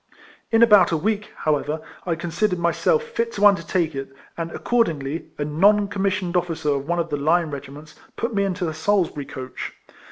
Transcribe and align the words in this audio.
In 0.49 0.63
about 0.63 0.91
a 0.91 0.97
week, 0.97 1.29
however, 1.45 1.79
I 2.07 2.15
considered 2.15 2.57
myself 2.57 3.03
fit 3.03 3.31
to 3.33 3.45
undertake 3.45 3.93
it; 3.93 4.11
and, 4.35 4.49
accordingl), 4.49 5.29
a 5.37 5.45
non 5.45 5.87
commissioned 5.89 6.35
officer 6.35 6.69
of 6.69 6.87
one 6.87 6.97
of 6.97 7.09
the 7.11 7.17
line 7.17 7.51
regiments 7.51 7.93
put 8.15 8.33
me 8.33 8.43
into 8.43 8.67
a 8.67 8.73
Salisbury 8.73 9.25
coach. 9.27 9.73